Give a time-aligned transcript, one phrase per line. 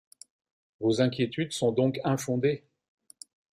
[0.79, 2.63] Vos inquiétudes sont donc infondées.